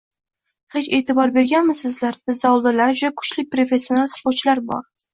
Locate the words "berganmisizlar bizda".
1.35-2.55